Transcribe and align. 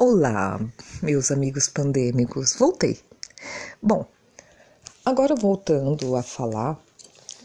Olá, 0.00 0.60
meus 1.02 1.32
amigos 1.32 1.68
pandêmicos, 1.68 2.54
voltei. 2.54 3.00
Bom, 3.82 4.06
agora 5.04 5.34
voltando 5.34 6.14
a 6.14 6.22
falar 6.22 6.80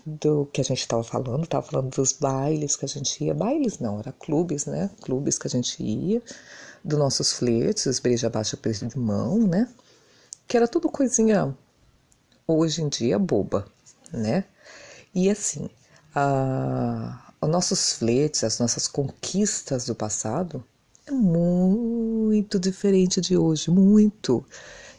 do 0.06 0.46
que 0.54 0.62
a 0.62 0.64
gente 0.64 0.82
estava 0.82 1.04
falando, 1.04 1.46
estava 1.46 1.66
falando 1.66 1.90
dos 1.90 2.14
bailes 2.14 2.76
que 2.76 2.86
a 2.86 2.88
gente 2.88 3.24
ia, 3.24 3.34
bailes 3.34 3.80
não, 3.80 3.98
era 3.98 4.12
clubes, 4.12 4.68
né? 4.68 4.92
Clubes 5.02 5.40
que 5.40 5.48
a 5.48 5.50
gente 5.50 5.82
ia, 5.82 6.22
dos 6.84 7.00
nossos 7.00 7.34
flertes, 7.34 8.00
beija 8.00 8.30
baixa 8.30 8.56
preço 8.56 8.86
de 8.86 9.00
mão, 9.00 9.40
né? 9.40 9.68
Que 10.48 10.56
era 10.56 10.68
tudo 10.68 10.92
coisinha 10.92 11.58
hoje 12.48 12.84
em 12.84 12.88
dia 12.88 13.18
boba, 13.18 13.66
né? 14.12 14.46
E 15.12 15.28
assim, 15.28 15.72
a, 16.14 17.34
os 17.42 17.50
nossos 17.50 17.94
flertes, 17.94 18.44
as 18.44 18.60
nossas 18.60 18.88
conquistas 18.88 19.88
do 19.88 19.96
passado 19.96 20.64
é 21.08 21.12
muito 21.12 22.13
diferente 22.42 23.22
de 23.22 23.38
hoje, 23.38 23.70
muito. 23.70 24.44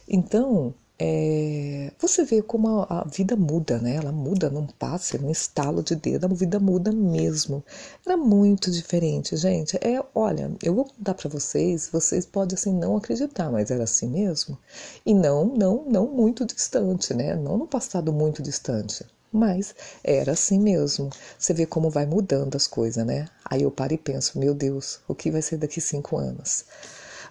Então, 0.07 0.73
é, 0.97 1.91
você 1.99 2.23
vê 2.23 2.41
como 2.41 2.69
a, 2.69 3.01
a, 3.01 3.03
vida 3.03 3.35
muda, 3.35 3.79
né? 3.79 3.95
Ela 3.95 4.13
muda 4.13 4.49
num 4.49 4.65
passe, 4.65 5.17
num 5.17 5.29
estalo 5.29 5.83
de 5.83 5.93
dedo, 5.93 6.25
a 6.25 6.29
vida 6.29 6.57
muda 6.57 6.91
mesmo. 6.91 7.63
Era 8.05 8.15
muito 8.15 8.71
diferente, 8.71 9.35
gente. 9.35 9.75
É, 9.81 10.01
olha, 10.13 10.51
eu 10.63 10.73
vou 10.73 10.85
contar 10.85 11.13
para 11.13 11.29
vocês, 11.29 11.89
vocês 11.91 12.25
podem 12.25 12.55
assim 12.55 12.73
não 12.73 12.95
acreditar, 12.95 13.51
mas 13.51 13.71
era 13.71 13.83
assim 13.83 14.07
mesmo. 14.07 14.57
E 15.05 15.13
não, 15.13 15.45
não, 15.45 15.83
não 15.85 16.07
muito 16.07 16.45
distante, 16.45 17.13
né? 17.13 17.35
Não 17.35 17.57
no 17.57 17.67
passado 17.67 18.13
muito 18.13 18.41
distante. 18.41 19.05
Mas 19.33 19.75
era 20.01 20.31
assim 20.31 20.59
mesmo. 20.59 21.09
Você 21.37 21.53
vê 21.53 21.65
como 21.65 21.89
vai 21.89 22.05
mudando 22.05 22.55
as 22.55 22.67
coisas, 22.67 23.05
né? 23.05 23.27
Aí 23.43 23.63
eu 23.63 23.71
paro 23.71 23.93
e 23.93 23.97
penso, 23.97 24.39
meu 24.39 24.53
Deus, 24.53 25.01
o 25.09 25.13
que 25.13 25.29
vai 25.29 25.41
ser 25.41 25.57
daqui 25.57 25.81
cinco 25.81 26.15
anos? 26.17 26.63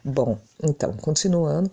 Bom, 0.05 0.39
então, 0.63 0.93
continuando. 0.95 1.71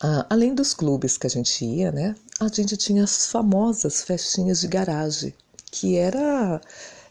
Ah, 0.00 0.26
além 0.30 0.54
dos 0.54 0.74
clubes 0.74 1.18
que 1.18 1.26
a 1.26 1.30
gente 1.30 1.64
ia, 1.64 1.92
né? 1.92 2.14
A 2.40 2.48
gente 2.48 2.76
tinha 2.76 3.04
as 3.04 3.26
famosas 3.26 4.02
festinhas 4.02 4.60
de 4.60 4.68
garagem, 4.68 5.34
que 5.70 5.96
era, 5.96 6.60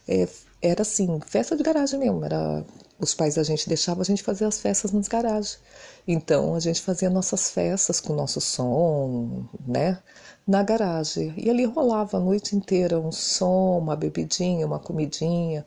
é, 0.08 0.28
era 0.60 0.82
assim, 0.82 1.20
festa 1.26 1.56
de 1.56 1.62
garagem 1.62 1.98
mesmo. 1.98 2.24
Era, 2.24 2.64
os 2.98 3.14
pais 3.14 3.34
da 3.36 3.42
gente 3.42 3.68
deixavam 3.68 4.02
a 4.02 4.04
gente 4.04 4.22
fazer 4.22 4.44
as 4.44 4.60
festas 4.60 4.92
nas 4.92 5.08
garagens. 5.08 5.58
Então 6.06 6.54
a 6.54 6.60
gente 6.60 6.80
fazia 6.80 7.10
nossas 7.10 7.50
festas 7.50 8.00
com 8.00 8.14
nosso 8.14 8.40
som, 8.40 9.46
né? 9.66 9.98
na 10.46 10.62
garagem. 10.62 11.34
E 11.36 11.48
ali 11.50 11.64
rolava 11.64 12.16
a 12.16 12.20
noite 12.20 12.56
inteira 12.56 12.98
um 12.98 13.12
som, 13.12 13.78
uma 13.78 13.96
bebidinha, 13.96 14.66
uma 14.66 14.78
comidinha, 14.78 15.66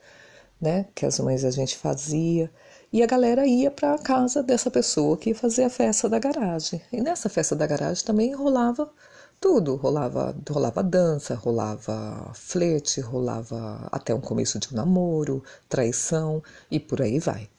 né? 0.59 0.85
Que 0.95 1.05
as 1.05 1.19
mães 1.19 1.44
a 1.45 1.52
gente 1.52 1.77
fazia. 1.77 2.52
E 2.95 3.03
a 3.03 3.05
galera 3.05 3.45
ia 3.45 3.69
para 3.69 3.93
a 3.93 3.99
casa 3.99 4.41
dessa 4.41 4.71
pessoa 4.71 5.17
que 5.17 5.31
ia 5.31 5.35
fazer 5.35 5.65
a 5.65 5.69
festa 5.69 6.07
da 6.07 6.17
garagem. 6.17 6.81
E 6.93 7.01
nessa 7.01 7.27
festa 7.27 7.53
da 7.53 7.67
garagem 7.67 8.05
também 8.05 8.33
rolava 8.33 8.89
tudo. 9.38 9.75
Rolava, 9.75 10.33
rolava 10.49 10.81
dança, 10.81 11.35
rolava 11.35 12.31
flerte, 12.33 13.01
rolava 13.01 13.85
até 13.91 14.16
um 14.16 14.21
começo 14.21 14.57
de 14.59 14.69
um 14.71 14.77
namoro, 14.77 15.43
traição 15.67 16.41
e 16.71 16.79
por 16.79 17.01
aí 17.01 17.19
vai. 17.19 17.49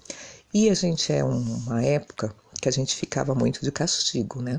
E 0.55 0.71
a 0.71 0.75
gente 0.75 1.13
é 1.13 1.23
uma 1.23 1.85
época 1.85 2.35
que 2.59 2.71
a 2.71 2.73
gente 2.73 2.97
ficava 2.97 3.35
muito 3.35 3.61
de 3.61 3.71
castigo, 3.71 4.41
né? 4.41 4.59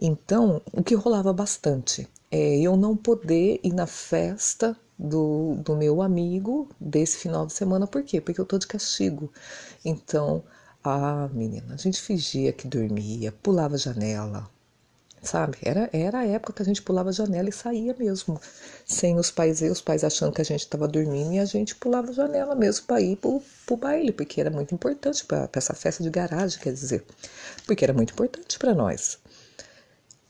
Então, 0.00 0.62
o 0.72 0.82
que 0.82 0.94
rolava 0.94 1.30
bastante 1.30 2.08
é 2.30 2.58
eu 2.58 2.74
não 2.74 2.96
poder 2.96 3.60
ir 3.62 3.74
na 3.74 3.86
festa 3.86 4.74
do, 5.00 5.56
do 5.64 5.74
meu 5.74 6.02
amigo 6.02 6.68
desse 6.78 7.16
final 7.18 7.46
de 7.46 7.54
semana, 7.54 7.86
por 7.86 8.02
quê? 8.02 8.20
Porque 8.20 8.40
eu 8.40 8.44
tô 8.44 8.58
de 8.58 8.66
castigo. 8.66 9.32
Então, 9.82 10.44
a 10.84 11.28
menina, 11.32 11.74
a 11.74 11.76
gente 11.76 12.00
fingia 12.00 12.52
que 12.52 12.68
dormia, 12.68 13.32
pulava 13.42 13.78
janela, 13.78 14.48
sabe? 15.22 15.56
Era, 15.62 15.88
era 15.92 16.18
a 16.18 16.26
época 16.26 16.52
que 16.52 16.62
a 16.62 16.64
gente 16.66 16.82
pulava 16.82 17.12
janela 17.12 17.48
e 17.48 17.52
saía 17.52 17.94
mesmo, 17.98 18.38
sem 18.84 19.18
os 19.18 19.30
pais 19.30 19.60
ver, 19.60 19.70
os 19.70 19.80
pais 19.80 20.04
achando 20.04 20.32
que 20.34 20.42
a 20.42 20.44
gente 20.44 20.60
estava 20.60 20.86
dormindo 20.86 21.32
e 21.32 21.38
a 21.38 21.46
gente 21.46 21.74
pulava 21.76 22.12
janela 22.12 22.54
mesmo 22.54 22.86
para 22.86 23.00
ir 23.00 23.16
pro, 23.16 23.42
pro 23.64 23.76
baile, 23.76 24.12
porque 24.12 24.38
era 24.38 24.50
muito 24.50 24.74
importante 24.74 25.24
para 25.24 25.48
essa 25.54 25.72
festa 25.72 26.02
de 26.02 26.10
garagem, 26.10 26.60
quer 26.60 26.74
dizer, 26.74 27.04
porque 27.66 27.84
era 27.84 27.94
muito 27.94 28.12
importante 28.12 28.58
para 28.58 28.74
nós. 28.74 29.18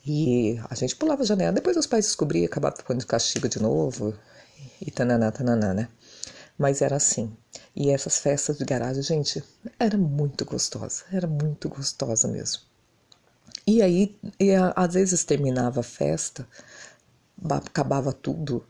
E 0.06 0.58
a 0.70 0.74
gente 0.74 0.96
pulava 0.96 1.22
a 1.22 1.26
janela. 1.26 1.52
Depois 1.52 1.76
os 1.76 1.86
pais 1.86 2.06
descobriam 2.06 2.44
e 2.44 2.46
acabavam 2.46 2.78
ficando 2.78 3.00
de 3.00 3.06
castigo 3.06 3.48
de 3.48 3.60
novo. 3.60 4.14
E 4.80 4.90
tananá, 4.90 5.30
tananá, 5.30 5.74
né? 5.74 5.88
Mas 6.58 6.82
era 6.82 6.96
assim. 6.96 7.36
E 7.74 7.90
essas 7.90 8.18
festas 8.18 8.58
de 8.58 8.64
garagem, 8.64 9.02
gente, 9.02 9.42
era 9.78 9.96
muito 9.96 10.44
gostosa. 10.44 11.04
Era 11.12 11.26
muito 11.26 11.68
gostosa 11.68 12.28
mesmo. 12.28 12.62
E 13.66 13.82
aí, 13.82 14.18
e 14.38 14.52
a, 14.54 14.72
às 14.76 14.94
vezes 14.94 15.24
terminava 15.24 15.80
a 15.80 15.84
festa, 15.84 16.46
acabava 17.48 18.12
tudo, 18.12 18.66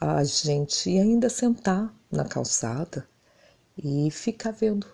a 0.00 0.22
gente 0.24 0.90
ia 0.90 1.02
ainda 1.02 1.28
sentar 1.28 1.92
na 2.10 2.24
calçada 2.24 3.08
e 3.76 4.10
ficar 4.10 4.52
vendo 4.52 4.86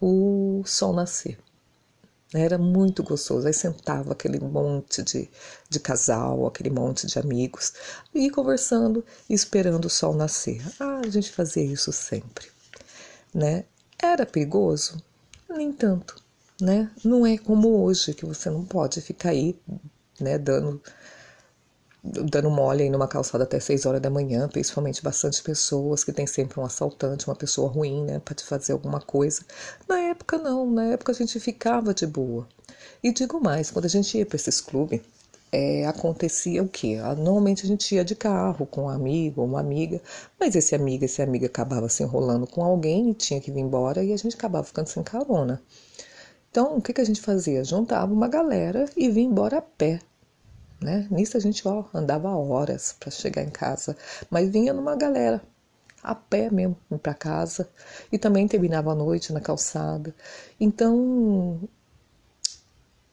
o 0.00 0.62
sol 0.66 0.92
nascer. 0.92 1.38
Era 2.34 2.58
muito 2.58 3.02
gostoso. 3.02 3.46
Aí 3.46 3.54
sentava 3.54 4.12
aquele 4.12 4.40
monte 4.40 5.02
de, 5.02 5.30
de 5.68 5.78
casal, 5.80 6.46
aquele 6.46 6.70
monte 6.70 7.06
de 7.06 7.18
amigos, 7.18 7.72
e 8.12 8.28
conversando 8.28 9.04
esperando 9.30 9.84
o 9.84 9.90
sol 9.90 10.14
nascer. 10.14 10.60
Ah, 10.80 11.00
a 11.04 11.08
gente 11.08 11.30
fazia 11.30 11.64
isso 11.64 11.92
sempre, 11.92 12.48
né? 13.32 13.64
Era 13.96 14.26
perigoso? 14.26 15.02
Nem 15.48 15.72
tanto, 15.72 16.16
né? 16.60 16.90
Não 17.04 17.24
é 17.24 17.38
como 17.38 17.82
hoje, 17.82 18.12
que 18.12 18.26
você 18.26 18.50
não 18.50 18.64
pode 18.64 19.00
ficar 19.00 19.30
aí, 19.30 19.56
né, 20.20 20.36
dando 20.36 20.82
dando 22.04 22.50
mole 22.50 22.82
aí 22.82 22.90
numa 22.90 23.08
calçada 23.08 23.44
até 23.44 23.58
6 23.58 23.86
horas 23.86 24.00
da 24.00 24.10
manhã, 24.10 24.46
principalmente 24.46 25.02
bastante 25.02 25.42
pessoas 25.42 26.04
que 26.04 26.12
tem 26.12 26.26
sempre 26.26 26.60
um 26.60 26.64
assaltante, 26.64 27.26
uma 27.26 27.34
pessoa 27.34 27.70
ruim, 27.70 28.04
né, 28.04 28.18
para 28.18 28.34
te 28.34 28.44
fazer 28.44 28.72
alguma 28.74 29.00
coisa. 29.00 29.42
Na 29.88 29.98
época 29.98 30.36
não, 30.36 30.70
na 30.70 30.84
época 30.86 31.12
a 31.12 31.14
gente 31.14 31.40
ficava 31.40 31.94
de 31.94 32.06
boa. 32.06 32.46
E 33.02 33.10
digo 33.10 33.40
mais, 33.40 33.70
quando 33.70 33.86
a 33.86 33.88
gente 33.88 34.18
ia 34.18 34.26
para 34.26 34.36
esses 34.36 34.60
clubes, 34.60 35.00
é, 35.50 35.86
acontecia 35.86 36.62
o 36.62 36.68
quê? 36.68 36.98
Ah, 37.02 37.14
normalmente 37.14 37.64
a 37.64 37.68
gente 37.68 37.94
ia 37.94 38.04
de 38.04 38.14
carro 38.14 38.66
com 38.66 38.82
um 38.82 38.88
amigo 38.88 39.40
ou 39.40 39.46
uma 39.46 39.60
amiga, 39.60 40.00
mas 40.38 40.54
esse 40.56 40.74
amigo, 40.74 41.04
esse 41.04 41.22
amiga 41.22 41.46
acabava 41.46 41.88
se 41.88 42.02
enrolando 42.02 42.46
com 42.46 42.62
alguém 42.62 43.10
e 43.10 43.14
tinha 43.14 43.40
que 43.40 43.50
vir 43.50 43.60
embora 43.60 44.02
e 44.04 44.12
a 44.12 44.16
gente 44.16 44.36
acabava 44.36 44.64
ficando 44.64 44.88
sem 44.88 45.02
carona. 45.02 45.62
Então, 46.50 46.76
o 46.76 46.82
que, 46.82 46.92
que 46.92 47.00
a 47.00 47.04
gente 47.04 47.20
fazia? 47.20 47.64
Juntava 47.64 48.12
uma 48.12 48.28
galera 48.28 48.84
e 48.96 49.08
vinha 49.08 49.26
embora 49.26 49.58
a 49.58 49.62
pé 49.62 50.00
né? 50.80 51.06
Nisso 51.10 51.36
a 51.36 51.40
gente 51.40 51.66
ó, 51.66 51.84
andava 51.94 52.28
horas 52.36 52.94
para 52.98 53.10
chegar 53.10 53.42
em 53.42 53.50
casa, 53.50 53.96
mas 54.30 54.50
vinha 54.50 54.72
numa 54.72 54.96
galera 54.96 55.42
a 56.02 56.14
pé 56.14 56.50
mesmo 56.50 56.76
para 57.02 57.14
casa 57.14 57.68
e 58.12 58.18
também 58.18 58.46
terminava 58.46 58.92
a 58.92 58.94
noite 58.94 59.32
na 59.32 59.40
calçada. 59.40 60.14
Então 60.60 61.60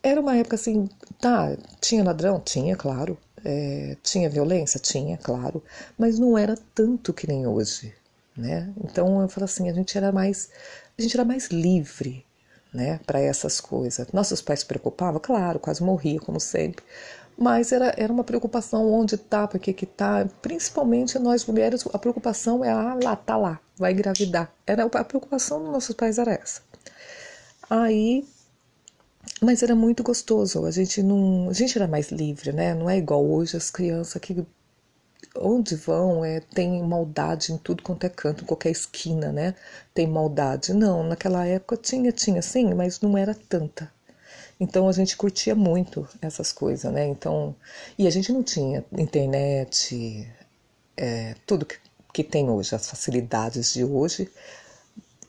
era 0.03 0.19
uma 0.19 0.35
época 0.35 0.55
assim, 0.55 0.89
tá, 1.19 1.55
tinha 1.79 2.03
ladrão, 2.03 2.39
tinha, 2.39 2.75
claro, 2.75 3.17
é, 3.45 3.95
tinha 4.03 4.29
violência, 4.29 4.79
tinha, 4.79 5.17
claro, 5.17 5.63
mas 5.97 6.19
não 6.19 6.37
era 6.37 6.57
tanto 6.75 7.13
que 7.13 7.27
nem 7.27 7.47
hoje, 7.47 7.93
né? 8.35 8.73
Então 8.83 9.21
eu 9.21 9.29
falo 9.29 9.45
assim, 9.45 9.69
a 9.69 9.73
gente 9.73 9.97
era 9.97 10.11
mais, 10.11 10.49
a 10.97 11.01
gente 11.01 11.15
era 11.15 11.23
mais 11.23 11.47
livre, 11.47 12.25
né, 12.73 12.99
para 13.05 13.19
essas 13.19 13.59
coisas. 13.59 14.07
Nossos 14.13 14.41
pais 14.41 14.61
se 14.61 14.65
preocupavam, 14.65 15.19
claro, 15.19 15.59
quase 15.59 15.83
morria 15.83 16.19
como 16.19 16.39
sempre, 16.39 16.83
mas 17.37 17.71
era, 17.71 17.93
era 17.97 18.11
uma 18.11 18.23
preocupação 18.23 18.91
onde 18.91 19.17
tá, 19.17 19.47
por 19.47 19.59
que 19.59 19.73
que 19.73 19.85
tá, 19.85 20.27
principalmente 20.41 21.17
nós 21.19 21.45
mulheres, 21.45 21.85
a 21.93 21.99
preocupação 21.99 22.63
é, 22.63 22.69
ah, 22.71 22.97
lá, 23.01 23.15
tá 23.15 23.37
lá, 23.37 23.59
vai 23.77 23.93
engravidar. 23.93 24.51
Era, 24.65 24.85
a 24.85 25.03
preocupação 25.03 25.63
dos 25.63 25.71
nossos 25.71 25.95
pais 25.95 26.17
era 26.17 26.33
essa. 26.33 26.61
Aí, 27.69 28.25
mas 29.41 29.63
era 29.63 29.75
muito 29.75 30.03
gostoso, 30.03 30.65
a 30.65 30.71
gente 30.71 31.01
não, 31.03 31.49
a 31.49 31.53
gente 31.53 31.77
era 31.77 31.87
mais 31.87 32.11
livre, 32.11 32.51
né, 32.51 32.73
não 32.73 32.89
é 32.89 32.97
igual 32.97 33.25
hoje 33.25 33.57
as 33.57 33.69
crianças 33.71 34.21
que 34.21 34.45
onde 35.35 35.75
vão 35.75 36.23
é, 36.25 36.39
tem 36.39 36.81
maldade 36.83 37.53
em 37.53 37.57
tudo 37.57 37.83
quanto 37.83 38.05
é 38.05 38.09
canto, 38.09 38.43
em 38.43 38.47
qualquer 38.47 38.71
esquina, 38.71 39.31
né? 39.31 39.55
Tem 39.93 40.07
maldade. 40.07 40.73
Não, 40.73 41.03
naquela 41.03 41.45
época 41.45 41.77
tinha, 41.77 42.11
tinha 42.11 42.41
sim, 42.41 42.73
mas 42.73 42.99
não 43.01 43.17
era 43.17 43.33
tanta. 43.33 43.91
Então 44.61 44.87
a 44.87 44.91
gente 44.91 45.17
curtia 45.17 45.55
muito 45.55 46.07
essas 46.21 46.51
coisas, 46.51 46.93
né? 46.93 47.07
Então, 47.07 47.55
e 47.97 48.05
a 48.05 48.11
gente 48.11 48.31
não 48.31 48.43
tinha 48.43 48.85
internet, 48.95 50.31
é, 50.95 51.35
tudo 51.47 51.65
que, 51.65 51.79
que 52.13 52.23
tem 52.23 52.47
hoje, 52.47 52.75
as 52.75 52.87
facilidades 52.87 53.73
de 53.73 53.83
hoje, 53.83 54.29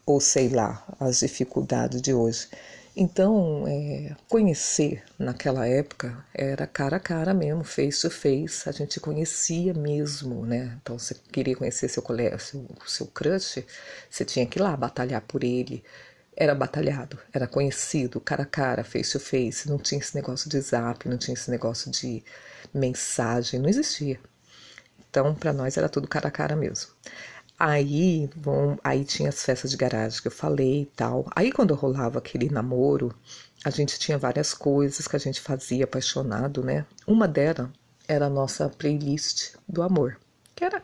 ou 0.05 0.21
sei 0.21 0.51
lá, 0.51 0.85
as 1.01 1.21
dificuldades 1.21 2.03
de 2.03 2.13
hoje. 2.13 2.49
Então, 2.95 3.65
é, 3.67 4.15
conhecer 4.29 5.03
naquela 5.19 5.67
época 5.67 6.23
era 6.35 6.67
cara 6.67 6.97
a 6.99 7.01
cara 7.01 7.33
mesmo, 7.33 7.65
face 7.65 8.03
to 8.03 8.11
face, 8.11 8.69
a 8.69 8.73
gente 8.73 9.01
conhecia 9.01 9.73
mesmo, 9.73 10.45
né? 10.45 10.79
Então, 10.83 10.99
você 10.99 11.15
queria 11.33 11.57
conhecer 11.57 11.89
seu 11.89 12.03
colega, 12.03 12.39
seu, 12.39 12.67
seu 12.87 13.07
crush, 13.07 13.65
você 14.11 14.27
tinha 14.27 14.45
que 14.45 14.59
ir 14.59 14.63
lá 14.63 14.77
batalhar 14.77 15.23
por 15.23 15.43
ele, 15.43 15.83
era 16.37 16.55
batalhado, 16.55 17.19
era 17.33 17.47
conhecido, 17.47 18.21
cara 18.21 18.43
a 18.45 18.47
cara, 18.47 18.85
face 18.85 19.13
to 19.13 19.21
face, 19.21 19.69
não 19.69 19.79
tinha 19.79 20.01
esse 20.01 20.15
negócio 20.15 20.49
de 20.49 20.61
zap, 20.61 21.09
não 21.09 21.19
tinha 21.19 21.35
esse 21.35 21.51
negócio 21.51 21.91
de 21.91 22.25
mensagem, 22.73 23.61
não 23.61 23.69
existia. 23.69 24.19
Então, 25.11 25.35
para 25.35 25.53
nós 25.53 25.77
era 25.77 25.89
tudo 25.89 26.09
cara 26.09 26.29
a 26.29 26.31
cara 26.31 26.57
mesmo. 26.57 26.91
Aí, 27.59 28.29
bom, 28.35 28.77
aí 28.83 29.05
tinha 29.05 29.29
as 29.29 29.43
festas 29.45 29.71
de 29.71 29.77
garagem 29.77 30.21
que 30.21 30.29
eu 30.29 30.33
falei 30.33 30.83
e 30.83 30.87
tal. 30.87 31.27
Aí 31.37 31.53
quando 31.53 31.75
rolava 31.75 32.19
aquele 32.19 32.49
namoro, 32.51 33.15
a 33.65 33.71
gente 33.71 33.99
tinha 33.99 34.19
várias 34.19 34.53
coisas 34.55 35.07
que 35.07 35.15
a 35.15 35.19
gente 35.19 35.41
fazia 35.41 35.85
apaixonado, 35.85 36.65
né? 36.65 36.85
Uma 37.07 37.29
delas 37.29 37.69
era 38.09 38.27
a 38.27 38.31
nossa 38.31 38.69
playlist 38.69 39.55
do 39.69 39.83
amor, 39.83 40.19
que 40.57 40.65
era 40.65 40.83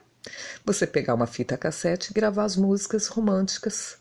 você 0.64 0.86
pegar 0.86 1.14
uma 1.14 1.26
fita 1.26 1.56
cassete 1.56 2.10
e 2.10 2.14
gravar 2.14 2.44
as 2.44 2.54
músicas 2.54 3.06
românticas 3.06 3.98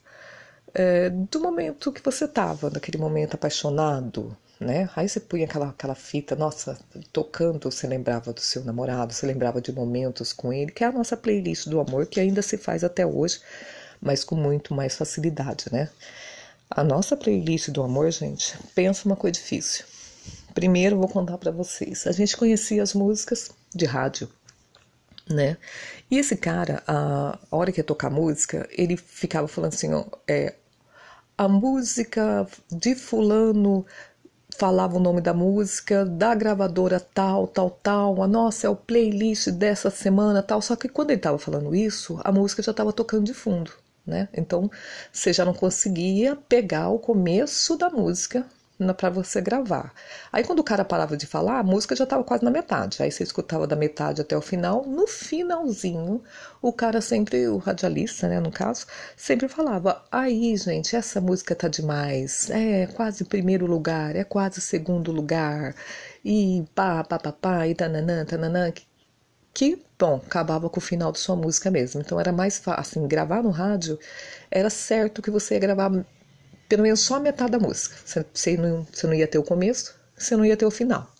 é, 0.77 1.09
do 1.09 1.39
momento 1.39 1.91
que 1.91 2.03
você 2.03 2.25
estava, 2.25 2.69
naquele 2.69 2.99
momento 2.99 3.33
apaixonado, 3.33 4.37
né? 4.59 4.87
Aí 4.95 5.09
você 5.09 5.19
punha 5.19 5.45
aquela, 5.45 5.69
aquela 5.69 5.95
fita, 5.95 6.35
nossa, 6.35 6.77
tocando, 7.11 7.71
você 7.71 7.87
lembrava 7.87 8.31
do 8.31 8.39
seu 8.39 8.63
namorado, 8.63 9.11
você 9.11 9.25
lembrava 9.25 9.59
de 9.59 9.71
momentos 9.71 10.31
com 10.31 10.53
ele, 10.53 10.71
que 10.71 10.83
é 10.83 10.87
a 10.87 10.91
nossa 10.91 11.17
playlist 11.17 11.67
do 11.67 11.79
amor, 11.79 12.05
que 12.05 12.19
ainda 12.19 12.43
se 12.43 12.59
faz 12.59 12.83
até 12.83 13.03
hoje, 13.07 13.39
mas 13.99 14.23
com 14.23 14.35
muito 14.35 14.75
mais 14.75 14.95
facilidade, 14.95 15.65
né? 15.71 15.89
A 16.69 16.83
nossa 16.83 17.17
playlist 17.17 17.69
do 17.69 17.81
amor, 17.81 18.11
gente, 18.11 18.55
pensa 18.75 19.07
uma 19.07 19.15
coisa 19.15 19.33
difícil. 19.33 19.83
Primeiro, 20.53 20.97
vou 20.97 21.07
contar 21.07 21.39
para 21.39 21.51
vocês. 21.51 22.05
A 22.05 22.11
gente 22.11 22.37
conhecia 22.37 22.83
as 22.83 22.93
músicas 22.93 23.49
de 23.73 23.85
rádio, 23.85 24.29
né? 25.27 25.57
E 26.11 26.19
esse 26.19 26.35
cara, 26.35 26.83
a 26.87 27.39
hora 27.49 27.71
que 27.71 27.79
ia 27.79 27.83
tocar 27.83 28.11
música, 28.11 28.67
ele 28.71 28.95
ficava 28.95 29.47
falando 29.47 29.73
assim, 29.73 29.91
ó, 29.91 30.05
é, 30.27 30.53
a 31.37 31.47
música 31.47 32.47
de 32.71 32.95
fulano 32.95 33.85
falava 34.57 34.97
o 34.97 34.99
nome 34.99 35.21
da 35.21 35.33
música, 35.33 36.03
da 36.03 36.33
gravadora 36.33 36.99
tal, 36.99 37.47
tal, 37.47 37.69
tal, 37.69 38.23
a 38.23 38.27
nossa 38.27 38.65
é 38.65 38.69
o 38.69 38.75
playlist 38.75 39.49
dessa 39.49 39.89
semana 39.91 40.41
tal. 40.41 40.61
Só 40.61 40.75
que 40.75 40.89
quando 40.89 41.11
ele 41.11 41.19
estava 41.19 41.37
falando 41.37 41.75
isso, 41.75 42.19
a 42.23 42.31
música 42.31 42.63
já 42.63 42.71
estava 42.71 42.91
tocando 42.91 43.25
de 43.25 43.33
fundo, 43.35 43.71
né? 44.05 44.27
Então 44.33 44.69
você 45.11 45.31
já 45.31 45.45
não 45.45 45.53
conseguia 45.53 46.35
pegar 46.35 46.89
o 46.89 46.97
começo 46.97 47.77
da 47.77 47.89
música 47.89 48.45
para 48.97 49.09
você 49.09 49.41
gravar. 49.41 49.91
Aí 50.31 50.43
quando 50.43 50.59
o 50.59 50.63
cara 50.63 50.85
parava 50.85 51.17
de 51.17 51.25
falar, 51.25 51.59
a 51.59 51.63
música 51.63 51.95
já 51.95 52.03
estava 52.03 52.23
quase 52.23 52.43
na 52.43 52.51
metade. 52.51 53.01
Aí 53.01 53.11
você 53.11 53.23
escutava 53.23 53.65
da 53.65 53.75
metade 53.75 54.21
até 54.21 54.37
o 54.37 54.41
final. 54.41 54.85
No 54.85 55.07
finalzinho, 55.07 56.23
o 56.61 56.71
cara 56.71 57.01
sempre, 57.01 57.47
o 57.47 57.57
radialista, 57.57 58.27
né, 58.27 58.39
no 58.39 58.51
caso, 58.51 58.85
sempre 59.15 59.47
falava: 59.47 60.03
"Aí, 60.11 60.55
gente, 60.57 60.95
essa 60.95 61.19
música 61.21 61.55
tá 61.55 61.67
demais. 61.67 62.49
É 62.49 62.87
quase 62.87 63.25
primeiro 63.25 63.65
lugar, 63.65 64.15
é 64.15 64.23
quase 64.23 64.61
segundo 64.61 65.11
lugar." 65.11 65.75
E 66.23 66.63
pá, 66.75 67.03
pá, 67.03 67.17
pá, 67.19 67.31
pá, 67.31 67.67
e 67.67 67.73
tananã, 67.75 68.25
tananã, 68.25 68.71
que, 69.53 69.81
bom, 69.97 70.21
acabava 70.25 70.69
com 70.69 70.79
o 70.79 70.81
final 70.81 71.11
de 71.11 71.19
sua 71.19 71.35
música 71.35 71.71
mesmo. 71.71 72.01
Então 72.01 72.19
era 72.19 72.31
mais 72.31 72.57
fácil, 72.59 72.81
assim, 73.01 73.07
gravar 73.07 73.41
no 73.43 73.49
rádio, 73.49 73.99
era 74.51 74.69
certo 74.69 75.21
que 75.21 75.31
você 75.31 75.55
ia 75.55 75.59
gravar 75.59 75.91
pelo 76.67 76.83
menos 76.83 77.01
só 77.01 77.15
a 77.15 77.19
metade 77.19 77.51
da 77.51 77.59
música. 77.59 77.95
Você 78.05 78.57
não, 78.57 78.87
você 78.91 79.07
não 79.07 79.13
ia 79.13 79.27
ter 79.27 79.37
o 79.37 79.43
começo, 79.43 79.95
você 80.17 80.35
não 80.35 80.45
ia 80.45 80.57
ter 80.57 80.65
o 80.65 80.71
final, 80.71 81.11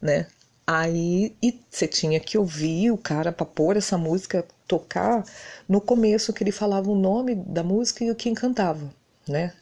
né? 0.00 0.26
Aí 0.66 1.34
e 1.42 1.60
você 1.68 1.86
tinha 1.88 2.20
que 2.20 2.38
ouvir 2.38 2.90
o 2.90 2.98
cara 2.98 3.32
para 3.32 3.46
pôr 3.46 3.76
essa 3.76 3.98
música, 3.98 4.44
tocar 4.68 5.24
no 5.68 5.80
começo 5.80 6.32
que 6.32 6.44
ele 6.44 6.52
falava 6.52 6.88
o 6.88 6.94
nome 6.94 7.34
da 7.34 7.62
música 7.64 8.04
e 8.04 8.10
o 8.10 8.14
que 8.14 8.32
cantava, 8.34 8.92
né? 9.26 9.52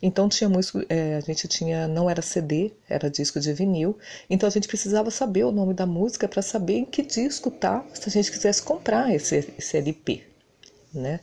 Então 0.00 0.28
tinha 0.28 0.48
música, 0.48 0.84
é, 0.88 1.16
a 1.16 1.20
gente 1.20 1.46
tinha, 1.46 1.86
não 1.86 2.10
era 2.10 2.20
CD, 2.20 2.72
era 2.88 3.08
disco 3.08 3.38
de 3.38 3.52
vinil, 3.52 3.96
então 4.28 4.48
a 4.48 4.50
gente 4.50 4.66
precisava 4.66 5.10
saber 5.10 5.44
o 5.44 5.52
nome 5.52 5.74
da 5.74 5.86
música 5.86 6.26
para 6.26 6.42
saber 6.42 6.74
em 6.74 6.84
que 6.84 7.02
disco 7.02 7.50
tá, 7.50 7.84
se 7.94 8.08
a 8.08 8.12
gente 8.12 8.30
quisesse 8.30 8.62
comprar 8.62 9.14
esse, 9.14 9.52
esse 9.56 9.76
LP, 9.76 10.24
né? 10.92 11.20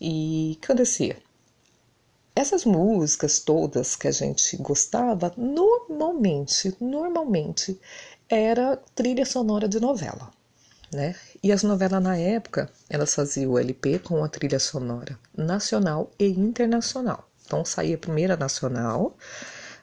E 0.00 0.54
o 0.56 0.60
que 0.60 0.66
acontecia? 0.66 1.16
Essas 2.34 2.64
músicas 2.64 3.40
todas 3.40 3.94
que 3.94 4.08
a 4.08 4.10
gente 4.10 4.56
gostava, 4.56 5.34
normalmente, 5.36 6.74
normalmente 6.80 7.78
era 8.26 8.78
trilha 8.94 9.26
sonora 9.26 9.68
de 9.68 9.78
novela, 9.78 10.30
né? 10.90 11.14
E 11.42 11.52
as 11.52 11.62
novelas 11.62 12.02
na 12.02 12.16
época, 12.16 12.70
elas 12.88 13.14
faziam 13.14 13.52
o 13.52 13.58
LP 13.58 13.98
com 13.98 14.24
a 14.24 14.28
trilha 14.28 14.58
sonora 14.58 15.18
nacional 15.36 16.10
e 16.18 16.26
internacional. 16.28 17.28
Então 17.44 17.66
saía 17.66 17.98
primeiro 17.98 18.34
nacional, 18.34 19.14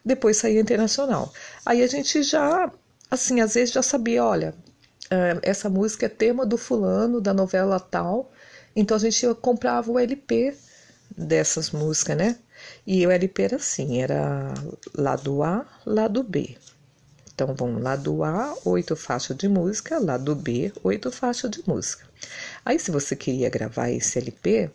depois 0.04 0.38
saía 0.38 0.60
internacional. 0.60 1.32
Aí 1.64 1.84
a 1.84 1.88
gente 1.88 2.24
já, 2.24 2.72
assim, 3.12 3.42
às 3.42 3.54
vezes 3.54 3.76
já 3.76 3.84
sabia, 3.84 4.26
olha, 4.26 4.56
eh, 5.12 5.40
essa 5.44 5.70
música 5.70 6.08
é 6.08 6.10
tema 6.10 6.48
do 6.48 6.58
fulano, 6.58 7.22
da 7.22 7.32
novela 7.32 7.80
tal. 7.80 8.32
Então 8.76 8.98
a 8.98 9.00
gente 9.00 9.24
comprava 9.36 9.92
o 9.92 10.00
LP 10.00 10.58
dessas 11.16 11.72
músicas, 11.72 12.18
né? 12.18 12.38
E 12.86 13.06
o 13.06 13.12
LP 13.12 13.44
era 13.44 13.56
assim, 13.56 14.02
era 14.02 14.54
lado 14.96 15.44
A, 15.44 15.66
lado 15.86 16.24
B. 16.24 16.58
Então, 17.34 17.56
vamos 17.56 17.82
lado 17.82 18.24
A, 18.24 18.54
oito 18.66 18.96
faixas 18.96 19.38
de 19.38 19.48
música, 19.48 19.98
lado 19.98 20.36
B, 20.36 20.74
oito 20.84 21.10
faixas 21.12 21.50
de 21.50 21.64
música. 21.66 22.06
Aí, 22.66 22.78
se 22.78 22.92
você 22.92 23.16
queria 23.16 23.50
gravar 23.50 23.90
esse 23.90 24.20
LP, 24.20 24.70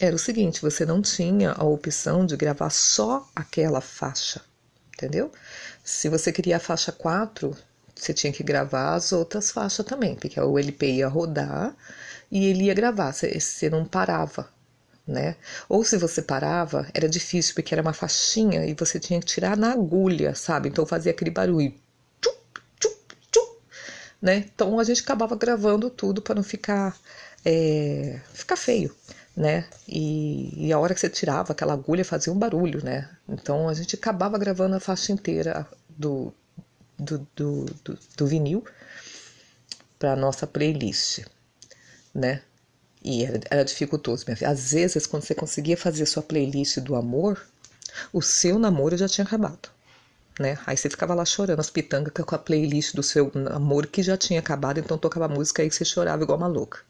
era 0.00 0.14
o 0.14 0.18
seguinte, 0.18 0.60
você 0.60 0.84
não 0.84 1.00
tinha 1.00 1.52
a 1.52 1.64
opção 1.64 2.26
de 2.26 2.36
gravar 2.36 2.70
só 2.70 3.26
aquela 3.34 3.80
faixa, 3.80 4.42
entendeu? 4.94 5.32
Se 5.82 6.08
você 6.08 6.30
queria 6.30 6.58
a 6.58 6.60
faixa 6.60 6.92
4, 6.92 7.56
você 7.94 8.12
tinha 8.12 8.32
que 8.32 8.42
gravar 8.42 8.94
as 8.94 9.12
outras 9.12 9.50
faixas 9.50 9.84
também, 9.86 10.14
porque 10.14 10.38
o 10.38 10.58
LP 10.58 10.86
ia 10.86 11.08
rodar 11.08 11.74
e 12.30 12.46
ele 12.46 12.64
ia 12.64 12.74
gravar, 12.74 13.12
você 13.12 13.70
não 13.70 13.84
parava 13.84 14.48
né? 15.06 15.36
Ou 15.68 15.84
se 15.84 15.96
você 15.96 16.22
parava, 16.22 16.86
era 16.94 17.08
difícil 17.08 17.54
porque 17.54 17.74
era 17.74 17.82
uma 17.82 17.92
faixinha 17.92 18.64
e 18.66 18.74
você 18.74 19.00
tinha 19.00 19.20
que 19.20 19.26
tirar 19.26 19.56
na 19.56 19.72
agulha, 19.72 20.34
sabe? 20.34 20.68
Então 20.68 20.86
fazia 20.86 21.12
aquele 21.12 21.30
barulho. 21.30 21.74
Tchup, 22.20 22.60
tchup, 22.78 23.16
tchup, 23.30 23.58
né? 24.20 24.36
Então 24.54 24.78
a 24.78 24.84
gente 24.84 25.02
acabava 25.02 25.36
gravando 25.36 25.90
tudo 25.90 26.22
para 26.22 26.34
não 26.36 26.42
ficar 26.42 26.96
é, 27.44 28.20
ficar 28.32 28.56
feio, 28.56 28.94
né? 29.36 29.66
E, 29.88 30.66
e, 30.68 30.72
a 30.72 30.78
hora 30.78 30.94
que 30.94 31.00
você 31.00 31.10
tirava 31.10 31.52
aquela 31.52 31.72
agulha 31.72 32.04
fazia 32.04 32.32
um 32.32 32.38
barulho, 32.38 32.84
né? 32.84 33.08
Então 33.28 33.68
a 33.68 33.74
gente 33.74 33.96
acabava 33.96 34.38
gravando 34.38 34.76
a 34.76 34.80
faixa 34.80 35.12
inteira 35.12 35.66
do, 35.88 36.32
do, 36.98 37.26
do, 37.34 37.64
do, 37.84 37.98
do 38.16 38.26
vinil 38.26 38.64
para 39.98 40.16
nossa 40.16 40.46
playlist, 40.46 41.24
né? 42.14 42.42
E 43.04 43.24
era, 43.24 43.40
era 43.50 43.64
dificultoso, 43.64 44.24
minha 44.26 44.36
filha. 44.36 44.50
Às 44.50 44.72
vezes, 44.72 45.06
quando 45.06 45.24
você 45.24 45.34
conseguia 45.34 45.76
fazer 45.76 46.06
sua 46.06 46.22
playlist 46.22 46.78
do 46.78 46.94
amor, 46.94 47.40
o 48.12 48.22
seu 48.22 48.58
namoro 48.58 48.96
já 48.96 49.08
tinha 49.08 49.24
acabado. 49.24 49.68
Né? 50.38 50.58
Aí 50.66 50.76
você 50.76 50.88
ficava 50.88 51.14
lá 51.14 51.24
chorando 51.24 51.60
as 51.60 51.68
pitangas 51.68 52.12
com 52.12 52.34
a 52.34 52.38
playlist 52.38 52.94
do 52.94 53.02
seu 53.02 53.30
namoro 53.34 53.88
que 53.88 54.02
já 54.02 54.16
tinha 54.16 54.40
acabado, 54.40 54.78
então 54.78 54.96
tocava 54.96 55.28
música 55.28 55.62
aí 55.62 55.70
você 55.70 55.84
chorava 55.84 56.22
igual 56.22 56.38
uma 56.38 56.46
louca. 56.46 56.80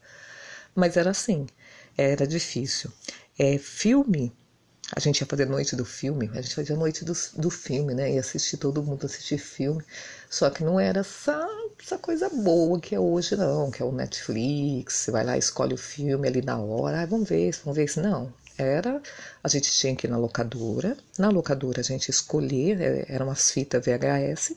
Mas 0.75 0.95
era 0.95 1.11
assim, 1.11 1.47
era 1.97 2.25
difícil. 2.25 2.91
É, 3.37 3.57
filme, 3.57 4.31
a 4.95 4.99
gente 4.99 5.21
ia 5.21 5.27
fazer 5.27 5.45
noite 5.45 5.75
do 5.75 5.83
filme, 5.83 6.29
a 6.33 6.41
gente 6.41 6.53
fazia 6.53 6.75
noite 6.75 7.03
do, 7.03 7.13
do 7.37 7.49
filme, 7.49 7.93
né? 7.93 8.13
Ia 8.13 8.19
assistir 8.19 8.57
todo 8.57 8.83
mundo 8.83 9.05
assistir 9.05 9.39
filme. 9.39 9.83
Só 10.29 10.49
que 10.49 10.63
não 10.63 10.79
era 10.79 10.99
essa, 10.99 11.47
essa 11.81 11.97
coisa 11.97 12.29
boa 12.29 12.79
que 12.79 12.93
é 12.93 12.99
hoje, 12.99 13.35
não, 13.35 13.71
que 13.71 13.81
é 13.81 13.85
o 13.85 13.91
Netflix, 13.91 14.95
você 14.95 15.11
vai 15.11 15.23
lá, 15.23 15.37
escolhe 15.37 15.73
o 15.73 15.77
filme 15.77 16.27
ali 16.27 16.41
na 16.41 16.57
hora, 16.59 17.01
ah, 17.01 17.05
vamos 17.05 17.27
ver, 17.27 17.51
vamos 17.63 17.75
ver 17.75 17.87
se 17.87 17.99
não. 17.99 18.31
Era, 18.55 19.01
a 19.43 19.47
gente 19.47 19.71
tinha 19.71 19.95
que 19.95 20.05
ir 20.05 20.11
na 20.11 20.17
locadora, 20.17 20.95
na 21.17 21.29
locadora 21.29 21.81
a 21.81 21.83
gente 21.83 22.09
escolher, 22.09 22.79
é, 22.79 23.05
eram 23.09 23.25
umas 23.27 23.49
fitas 23.49 23.83
VHS, 23.83 24.55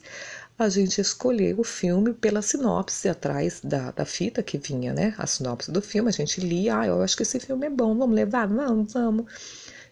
a 0.58 0.68
gente 0.68 1.00
escolher 1.00 1.58
o 1.58 1.64
filme 1.64 2.12
pela 2.12 2.42
sinopse 2.42 3.08
atrás 3.08 3.60
da, 3.64 3.90
da 3.92 4.04
fita 4.04 4.42
que 4.42 4.58
vinha, 4.58 4.92
né? 4.92 5.14
A 5.16 5.26
sinopse 5.26 5.70
do 5.70 5.80
filme, 5.80 6.10
a 6.10 6.12
gente 6.12 6.40
lia, 6.40 6.80
ah, 6.80 6.86
eu 6.86 7.02
acho 7.02 7.16
que 7.16 7.22
esse 7.22 7.40
filme 7.40 7.66
é 7.66 7.70
bom, 7.70 7.96
vamos 7.96 8.14
levar? 8.14 8.46
Vamos, 8.46 8.92
vamos. 8.92 9.26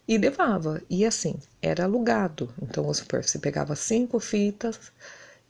E 0.07 0.17
levava. 0.17 0.81
E 0.89 1.05
assim, 1.05 1.35
era 1.61 1.85
alugado. 1.85 2.53
Então, 2.61 2.83
você 2.83 3.39
pegava 3.39 3.75
cinco 3.75 4.19
fitas, 4.19 4.79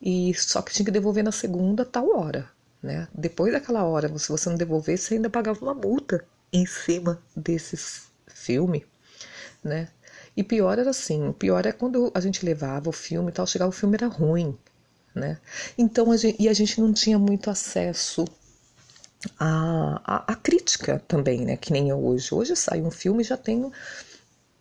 e 0.00 0.34
só 0.34 0.62
que 0.62 0.72
tinha 0.72 0.84
que 0.84 0.92
devolver 0.92 1.24
na 1.24 1.32
segunda 1.32 1.84
tal 1.84 2.16
hora, 2.16 2.48
né? 2.82 3.08
Depois 3.14 3.52
daquela 3.52 3.84
hora, 3.84 4.16
se 4.18 4.28
você 4.28 4.48
não 4.48 4.56
devolver, 4.56 4.98
você 4.98 5.14
ainda 5.14 5.30
pagava 5.30 5.60
uma 5.62 5.74
multa 5.74 6.24
em 6.52 6.66
cima 6.66 7.20
desses 7.34 8.06
filme, 8.26 8.84
né? 9.64 9.88
E 10.36 10.42
pior 10.42 10.78
era 10.78 10.90
assim, 10.90 11.32
pior 11.32 11.64
é 11.64 11.72
quando 11.72 12.12
a 12.14 12.20
gente 12.20 12.44
levava 12.44 12.90
o 12.90 12.92
filme 12.92 13.30
e 13.30 13.32
tal, 13.32 13.46
chegava 13.46 13.70
o 13.70 13.72
filme 13.72 13.96
era 13.96 14.06
ruim, 14.06 14.56
né? 15.14 15.38
Então 15.78 16.12
a 16.12 16.16
gente, 16.16 16.40
e 16.40 16.48
a 16.48 16.52
gente 16.52 16.80
não 16.80 16.92
tinha 16.92 17.18
muito 17.18 17.48
acesso 17.48 18.26
à, 19.40 20.32
à 20.32 20.36
crítica 20.36 21.02
também, 21.08 21.44
né? 21.44 21.56
Que 21.56 21.72
nem 21.72 21.88
eu 21.88 22.04
hoje. 22.04 22.34
Hoje 22.34 22.54
sai 22.54 22.82
um 22.82 22.90
filme 22.90 23.24
já 23.24 23.36
tenho 23.36 23.72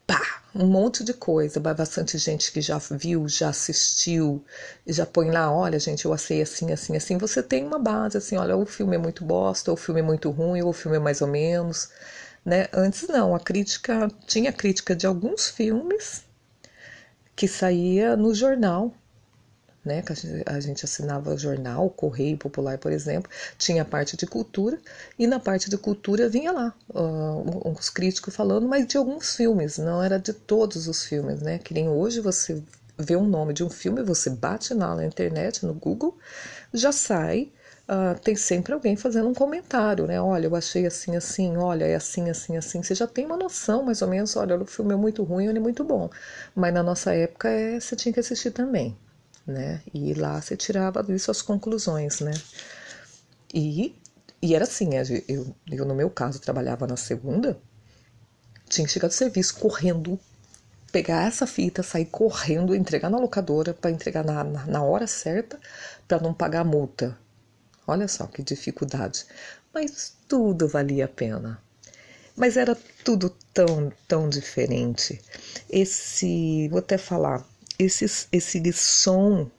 pá, 0.07 0.21
um 0.53 0.67
monte 0.67 1.03
de 1.03 1.13
coisa, 1.13 1.59
bastante 1.59 2.17
gente 2.17 2.51
que 2.51 2.61
já 2.61 2.77
viu, 2.77 3.27
já 3.27 3.49
assistiu, 3.49 4.43
já 4.87 5.05
põe 5.05 5.29
lá, 5.31 5.51
olha, 5.51 5.79
gente, 5.79 6.05
eu 6.05 6.13
achei 6.13 6.41
assim, 6.41 6.71
assim, 6.71 6.95
assim. 6.95 7.17
Você 7.17 7.43
tem 7.43 7.65
uma 7.65 7.79
base, 7.79 8.17
assim, 8.17 8.37
olha, 8.37 8.55
o 8.55 8.65
filme 8.65 8.95
é 8.95 8.99
muito 8.99 9.25
bosta, 9.25 9.71
ou 9.71 9.75
o 9.75 9.79
filme 9.79 9.99
é 10.01 10.03
muito 10.03 10.29
ruim, 10.31 10.61
ou 10.61 10.69
o 10.69 10.73
filme 10.73 10.97
é 10.97 10.99
mais 10.99 11.21
ou 11.21 11.27
menos, 11.27 11.89
né? 12.43 12.67
Antes 12.73 13.07
não, 13.07 13.35
a 13.35 13.39
crítica, 13.39 14.09
tinha 14.27 14.53
crítica 14.53 14.95
de 14.95 15.05
alguns 15.07 15.49
filmes 15.49 16.23
que 17.35 17.47
saía 17.47 18.15
no 18.15 18.33
jornal, 18.33 18.93
né, 19.85 20.01
que 20.01 20.11
a 20.45 20.59
gente 20.59 20.83
assinava 20.83 21.37
jornal, 21.37 21.89
Correio 21.89 22.37
Popular, 22.37 22.77
por 22.79 22.91
exemplo, 22.91 23.29
tinha 23.57 23.83
a 23.83 23.85
parte 23.85 24.17
de 24.17 24.25
cultura, 24.25 24.79
e 25.17 25.27
na 25.27 25.39
parte 25.39 25.69
de 25.69 25.77
cultura 25.77 26.27
vinha 26.27 26.51
lá 26.51 26.73
uh, 26.89 27.69
uns 27.69 27.89
críticos 27.89 28.35
falando, 28.35 28.67
mas 28.67 28.87
de 28.87 28.97
alguns 28.97 29.35
filmes, 29.35 29.77
não 29.77 30.01
era 30.03 30.17
de 30.17 30.33
todos 30.33 30.87
os 30.87 31.05
filmes, 31.05 31.41
né? 31.41 31.59
Que 31.59 31.73
nem 31.73 31.87
hoje 31.87 32.19
você 32.19 32.61
vê 32.97 33.15
um 33.15 33.25
nome 33.27 33.53
de 33.53 33.63
um 33.63 33.69
filme, 33.69 34.01
você 34.01 34.29
bate 34.29 34.73
na 34.73 35.05
internet, 35.05 35.65
no 35.65 35.73
Google, 35.73 36.17
já 36.73 36.91
sai. 36.91 37.51
Uh, 37.87 38.19
tem 38.19 38.35
sempre 38.35 38.73
alguém 38.73 38.95
fazendo 38.95 39.29
um 39.29 39.33
comentário, 39.33 40.07
né? 40.07 40.19
Olha, 40.19 40.47
eu 40.47 40.55
achei 40.55 40.87
assim, 40.87 41.15
assim, 41.15 41.55
olha, 41.55 41.85
é 41.85 41.93
assim, 41.93 42.31
assim, 42.31 42.57
assim. 42.57 42.81
Você 42.81 42.95
já 42.95 43.05
tem 43.05 43.27
uma 43.27 43.37
noção, 43.37 43.83
mais 43.83 44.01
ou 44.01 44.07
menos, 44.07 44.35
olha, 44.35 44.57
o 44.57 44.65
filme 44.65 44.93
é 44.93 44.97
muito 44.97 45.23
ruim, 45.23 45.45
ele 45.45 45.59
é 45.59 45.61
muito 45.61 45.83
bom. 45.83 46.09
Mas 46.55 46.73
na 46.73 46.81
nossa 46.81 47.13
época, 47.13 47.47
é, 47.47 47.79
você 47.79 47.95
tinha 47.95 48.11
que 48.11 48.19
assistir 48.19 48.49
também 48.51 48.97
né? 49.45 49.81
E 49.93 50.13
lá 50.13 50.41
você 50.41 50.57
tirava 50.57 51.03
disso 51.03 51.31
as 51.31 51.41
conclusões, 51.41 52.19
né? 52.19 52.33
E, 53.53 53.95
e 54.41 54.55
era 54.55 54.63
assim, 54.63 54.89
eu, 55.27 55.55
eu, 55.69 55.85
no 55.85 55.95
meu 55.95 56.09
caso, 56.09 56.39
trabalhava 56.39 56.87
na 56.87 56.97
segunda, 56.97 57.57
tinha 58.67 58.85
que 58.85 58.93
chegar 58.93 59.07
do 59.07 59.13
serviço 59.13 59.59
correndo, 59.59 60.19
pegar 60.91 61.27
essa 61.27 61.45
fita, 61.45 61.83
sair 61.83 62.05
correndo, 62.05 62.75
entregar 62.75 63.09
na 63.09 63.19
locadora 63.19 63.73
para 63.73 63.91
entregar 63.91 64.23
na, 64.23 64.43
na, 64.43 64.65
na 64.65 64.83
hora 64.83 65.07
certa 65.07 65.59
para 66.07 66.19
não 66.19 66.33
pagar 66.33 66.61
a 66.61 66.65
multa. 66.65 67.17
Olha 67.87 68.07
só 68.07 68.25
que 68.25 68.41
dificuldade. 68.41 69.25
Mas 69.73 70.15
tudo 70.27 70.67
valia 70.67 71.05
a 71.05 71.09
pena. 71.09 71.61
Mas 72.35 72.57
era 72.57 72.77
tudo 73.03 73.29
tão, 73.53 73.91
tão 74.07 74.27
diferente. 74.27 75.21
Esse, 75.69 76.67
vou 76.69 76.79
até 76.79 76.97
falar, 76.97 77.45
esse, 77.77 78.27
esse 78.31 78.73
som 78.73 79.49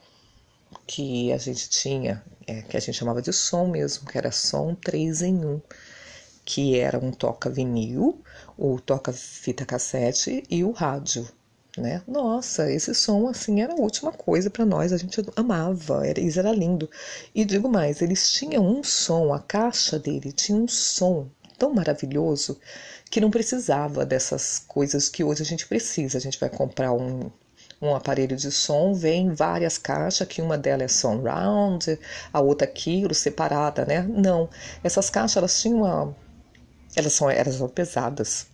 que 0.87 1.33
a 1.33 1.39
gente 1.39 1.69
tinha, 1.69 2.23
é, 2.47 2.63
que 2.63 2.77
a 2.77 2.81
gente 2.81 2.95
chamava 2.97 3.21
de 3.21 3.33
som 3.33 3.67
mesmo, 3.67 4.07
que 4.07 4.17
era 4.17 4.31
som 4.31 4.75
3 4.75 5.23
em 5.23 5.45
1, 5.45 5.61
que 6.45 6.79
era 6.79 6.99
um 6.99 7.11
toca 7.11 7.51
vinil, 7.51 8.23
o 8.57 8.81
toca 8.81 9.13
fita 9.13 9.67
cassete 9.67 10.45
e 10.49 10.63
o 10.63 10.71
rádio. 10.71 11.29
Né? 11.77 12.03
Nossa, 12.09 12.71
esse 12.73 12.95
som 12.95 13.29
assim 13.29 13.61
era 13.61 13.75
a 13.75 13.77
última 13.77 14.11
coisa 14.11 14.49
para 14.49 14.65
nós, 14.65 14.93
a 14.93 14.97
gente 14.97 15.21
amava, 15.35 16.07
era, 16.07 16.21
isso 16.21 16.39
era 16.39 16.51
lindo. 16.53 16.89
E 17.35 17.45
digo 17.45 17.69
mais, 17.69 18.01
eles 18.01 18.31
tinham 18.31 18.67
um 18.67 18.83
som, 18.83 19.35
a 19.35 19.41
caixa 19.41 19.99
dele 19.99 20.33
tinha 20.33 20.57
um 20.57 20.69
som 20.69 21.29
tão 21.59 21.75
maravilhoso 21.75 22.59
que 23.11 23.21
não 23.21 23.31
precisava 23.31 24.07
dessas 24.07 24.59
coisas 24.67 25.09
que 25.09 25.23
hoje 25.23 25.43
a 25.43 25.47
gente 25.47 25.67
precisa. 25.67 26.17
A 26.17 26.21
gente 26.21 26.41
vai 26.41 26.49
comprar 26.49 26.93
um 26.93 27.31
um 27.81 27.95
aparelho 27.95 28.37
de 28.37 28.51
som, 28.51 28.95
vem 28.95 29.33
várias 29.33 29.79
caixas, 29.79 30.27
que 30.27 30.41
uma 30.41 30.57
delas 30.57 30.85
é 30.85 30.89
surround, 30.89 31.99
a 32.33 32.41
outra 32.41 32.67
aquilo, 32.67 33.15
separada, 33.15 33.85
né? 33.85 34.03
Não, 34.03 34.49
essas 34.83 35.11
caixas 35.11 35.37
elas 35.37 35.61
tinham 35.61 35.83
uma, 35.83 36.17
elas 36.95 37.13
são, 37.13 37.31
elas 37.31 37.55
são 37.57 37.69
pesadas, 37.69 38.47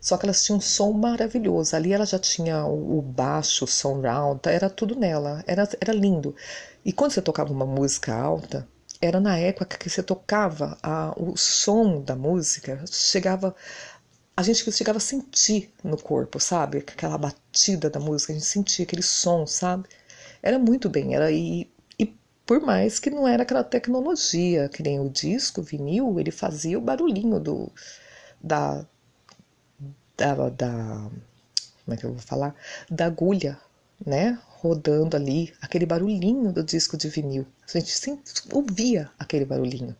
só 0.00 0.16
que 0.16 0.26
elas 0.26 0.44
tinham 0.44 0.58
um 0.58 0.60
som 0.60 0.92
maravilhoso. 0.92 1.76
Ali 1.76 1.92
ela 1.92 2.06
já 2.06 2.18
tinha 2.18 2.64
o, 2.64 3.02
baixo, 3.02 3.64
o 3.64 3.68
surround, 3.68 4.40
era 4.48 4.70
tudo 4.70 4.96
nela, 4.98 5.44
era, 5.46 5.68
era 5.80 5.92
lindo. 5.92 6.34
E 6.84 6.92
quando 6.92 7.12
você 7.12 7.22
tocava 7.22 7.52
uma 7.52 7.66
música 7.66 8.14
alta, 8.14 8.66
era 9.00 9.20
na 9.20 9.36
época 9.36 9.76
que 9.78 9.90
você 9.90 10.02
tocava 10.02 10.78
a, 10.82 11.12
o 11.16 11.36
som 11.36 12.00
da 12.00 12.14
música, 12.14 12.84
chegava 12.88 13.54
a 14.36 14.42
gente 14.42 14.70
chegava 14.72 14.98
a 14.98 15.00
sentir 15.00 15.72
no 15.84 15.96
corpo, 15.96 16.40
sabe? 16.40 16.78
Aquela 16.78 17.18
batida 17.18 17.90
da 17.90 18.00
música, 18.00 18.32
a 18.32 18.36
gente 18.36 18.46
sentia 18.46 18.84
aquele 18.84 19.02
som, 19.02 19.46
sabe? 19.46 19.88
Era 20.42 20.58
muito 20.58 20.88
bem, 20.88 21.14
era 21.14 21.30
e, 21.30 21.70
e 21.98 22.06
por 22.46 22.60
mais 22.60 22.98
que 22.98 23.10
não 23.10 23.28
era 23.28 23.42
aquela 23.42 23.64
tecnologia, 23.64 24.68
que 24.68 24.82
nem 24.82 25.00
o 25.00 25.08
disco, 25.10 25.60
o 25.60 25.64
vinil, 25.64 26.18
ele 26.18 26.30
fazia 26.30 26.78
o 26.78 26.82
barulhinho 26.82 27.38
do 27.40 27.70
da 28.42 28.84
da, 30.16 30.48
da 30.50 31.10
como 31.84 31.94
é 31.94 31.96
que 31.96 32.04
eu 32.04 32.10
vou 32.12 32.20
falar? 32.20 32.54
Da 32.90 33.06
agulha, 33.06 33.58
né? 34.04 34.38
Rodando 34.60 35.16
ali, 35.16 35.52
aquele 35.60 35.84
barulhinho 35.86 36.52
do 36.52 36.62
disco 36.62 36.96
de 36.96 37.08
vinil. 37.08 37.46
A 37.68 37.78
gente 37.78 37.90
sempre 37.90 38.22
ouvia 38.52 39.10
aquele 39.18 39.44
barulhinho. 39.44 39.96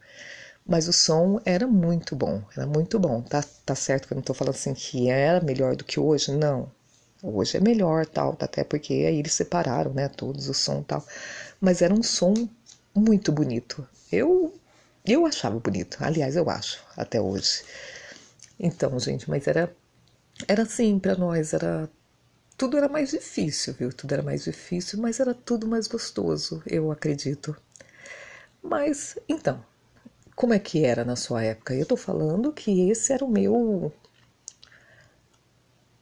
Mas 0.67 0.89
o 0.89 0.93
som 0.93 1.41
era 1.45 1.67
muito 1.67 2.15
bom, 2.17 2.43
era 2.57 2.67
muito 2.67 2.99
bom. 2.99 3.21
Tá, 3.23 3.45
tá 3.67 3.75
certo 3.75 4.07
que 4.07 4.13
eu 4.13 4.17
não 4.17 4.21
estou 4.21 4.35
falando 4.35 4.55
assim 4.55 4.75
que 4.75 5.11
era 5.11 5.45
melhor 5.45 5.77
do 5.77 5.85
que 5.85 5.99
hoje, 6.01 6.33
não. 6.33 6.71
Hoje 7.23 7.57
é 7.57 7.61
melhor, 7.61 8.07
tal, 8.07 8.37
até 8.41 8.65
porque 8.65 8.93
aí 8.93 9.19
eles 9.19 9.33
separaram, 9.33 9.93
né, 9.93 10.09
todos 10.09 10.49
o 10.49 10.55
som 10.55 10.83
tal. 10.83 11.05
Mas 11.61 11.83
era 11.83 11.95
um 11.95 12.03
som 12.03 12.35
muito 12.95 13.33
bonito. 13.33 13.87
Eu 14.11 14.55
eu 15.05 15.27
achava 15.27 15.59
bonito. 15.59 15.97
Aliás, 16.01 16.37
eu 16.37 16.49
acho 16.51 16.81
até 16.97 17.21
hoje. 17.21 17.65
Então, 18.59 18.99
gente, 19.01 19.29
mas 19.31 19.47
era 19.47 19.75
era 20.49 20.63
assim 20.63 20.99
para 20.99 21.17
nós, 21.17 21.53
era 21.53 21.89
tudo 22.57 22.77
era 22.79 22.89
mais 22.89 23.11
difícil, 23.11 23.75
viu? 23.75 23.93
Tudo 23.93 24.13
era 24.15 24.23
mais 24.23 24.45
difícil, 24.45 25.01
mas 25.01 25.21
era 25.21 25.35
tudo 25.35 25.67
mais 25.69 25.87
gostoso, 25.89 26.63
eu 26.67 26.91
acredito. 26.93 27.57
Mas 28.63 29.19
então, 29.29 29.65
como 30.37 30.55
é 30.55 30.59
que 30.59 30.85
era 30.85 31.05
na 31.05 31.17
sua 31.17 31.45
época? 31.45 31.75
Eu 31.75 31.87
tô 31.87 31.97
falando 31.97 32.53
que 32.53 32.91
esse 32.91 33.13
era 33.13 33.25
o 33.25 33.29
meu 33.31 33.93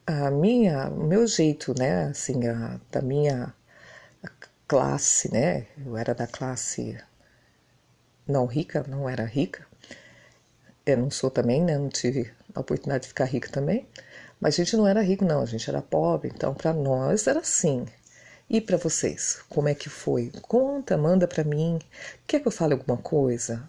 a 0.07 0.31
minha, 0.31 0.89
o 0.89 1.05
meu 1.05 1.27
jeito, 1.27 1.73
né, 1.79 2.05
assim, 2.05 2.47
a, 2.49 2.81
da 2.91 3.01
minha 3.01 3.55
classe, 4.67 5.33
né? 5.33 5.67
Eu 5.85 5.97
era 5.97 6.15
da 6.15 6.27
classe 6.27 6.99
não 8.27 8.47
rica, 8.47 8.85
não 8.89 9.09
era 9.09 9.25
rica. 9.25 9.67
Eu 10.87 10.97
não 10.99 11.11
sou 11.11 11.31
também, 11.31 11.63
né? 11.63 11.77
Não 11.79 11.89
tive 11.89 12.33
a 12.55 12.61
oportunidade 12.61 13.03
de 13.03 13.09
ficar 13.09 13.25
rica 13.25 13.51
também. 13.51 13.87
Mas 14.41 14.55
a 14.55 14.65
gente 14.65 14.77
não 14.77 14.87
era 14.87 15.03
rico, 15.03 15.25
não, 15.25 15.43
a 15.43 15.47
gente 15.47 15.69
era 15.69 15.83
pobre. 15.83 16.31
Então, 16.35 16.55
para 16.55 16.73
nós 16.73 17.27
era 17.27 17.41
assim. 17.41 17.87
E 18.49 18.61
para 18.61 18.77
vocês, 18.77 19.41
como 19.49 19.69
é 19.69 19.75
que 19.75 19.89
foi? 19.89 20.33
Conta, 20.43 20.97
manda 20.97 21.27
para 21.29 21.45
mim. 21.45 21.79
Quer 22.27 22.41
que 22.41 22.49
eu 22.49 22.53
fale 22.53 22.73
alguma 22.75 22.97
coisa? 22.97 23.69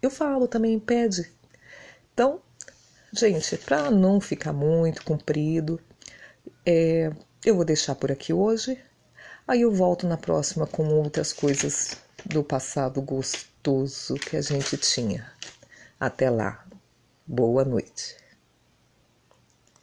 Eu 0.00 0.10
falo 0.10 0.46
também, 0.46 0.78
pede. 0.78 1.30
Então, 2.12 2.40
gente, 3.12 3.56
para 3.58 3.90
não 3.90 4.20
ficar 4.20 4.52
muito 4.52 5.04
comprido, 5.04 5.80
é, 6.64 7.12
eu 7.44 7.54
vou 7.54 7.64
deixar 7.64 7.94
por 7.94 8.10
aqui 8.10 8.32
hoje. 8.32 8.78
Aí 9.46 9.62
eu 9.62 9.72
volto 9.72 10.06
na 10.06 10.16
próxima 10.16 10.66
com 10.66 10.86
outras 10.88 11.32
coisas 11.32 11.96
do 12.24 12.44
passado 12.44 13.00
gostoso 13.00 14.14
que 14.14 14.36
a 14.36 14.42
gente 14.42 14.76
tinha. 14.76 15.32
Até 15.98 16.28
lá. 16.28 16.66
Boa 17.26 17.64
noite. 17.64 18.16